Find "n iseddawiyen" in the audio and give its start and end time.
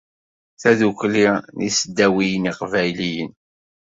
1.55-2.49